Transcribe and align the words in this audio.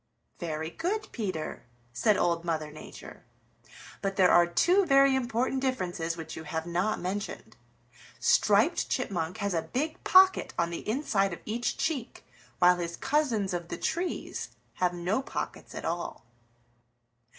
"Very 0.39 0.71
good, 0.71 1.11
Peter," 1.11 1.61
said 1.93 2.17
Old 2.17 2.43
Mother 2.43 2.71
Nature. 2.71 3.23
"But 4.01 4.15
there 4.15 4.31
are 4.31 4.47
two 4.47 4.83
very 4.83 5.13
important 5.15 5.61
differences 5.61 6.17
which 6.17 6.35
you 6.35 6.43
have 6.45 6.65
not 6.65 6.99
mentioned. 6.99 7.55
Striped 8.19 8.89
Chipmunk 8.89 9.37
has 9.37 9.53
a 9.53 9.61
big 9.61 10.03
pocket 10.03 10.55
on 10.57 10.71
the 10.71 10.89
inside 10.89 11.33
of 11.33 11.39
each 11.45 11.77
cheek, 11.77 12.25
while 12.57 12.77
his 12.77 12.97
cousins 12.97 13.53
of 13.53 13.67
the 13.67 13.77
trees 13.77 14.49
have 14.81 14.91
no 14.95 15.21
pockets 15.21 15.75
at 15.75 15.85
all." 15.85 16.25